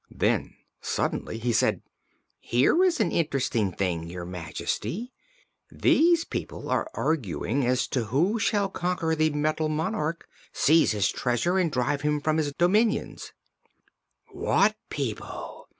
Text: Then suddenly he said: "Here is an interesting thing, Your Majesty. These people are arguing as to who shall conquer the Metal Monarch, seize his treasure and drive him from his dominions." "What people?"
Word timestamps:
Then 0.09 0.55
suddenly 0.81 1.37
he 1.37 1.53
said: 1.53 1.83
"Here 2.39 2.83
is 2.83 2.99
an 2.99 3.11
interesting 3.11 3.71
thing, 3.71 4.09
Your 4.09 4.25
Majesty. 4.25 5.13
These 5.69 6.25
people 6.25 6.71
are 6.71 6.89
arguing 6.95 7.67
as 7.67 7.87
to 7.89 8.05
who 8.05 8.39
shall 8.39 8.67
conquer 8.67 9.13
the 9.13 9.29
Metal 9.29 9.69
Monarch, 9.69 10.27
seize 10.51 10.93
his 10.93 11.11
treasure 11.11 11.59
and 11.59 11.71
drive 11.71 12.01
him 12.01 12.19
from 12.19 12.37
his 12.37 12.51
dominions." 12.53 13.31
"What 14.33 14.75
people?" 14.89 15.67